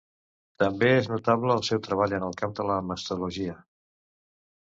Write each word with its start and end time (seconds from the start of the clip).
També 0.61 0.87
és 1.01 1.09
notable 1.11 1.51
el 1.55 1.61
seu 1.67 1.81
treball 1.87 2.15
en 2.19 2.25
el 2.29 2.33
camp 2.39 2.55
de 2.61 2.65
la 2.71 2.79
mastologia. 2.93 3.59